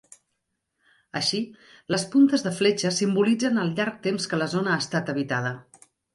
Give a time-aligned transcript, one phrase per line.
[1.19, 1.41] Així,
[1.97, 5.55] les puntes de fletxa simbolitzen el llarg temps que la zona ha estat habitada.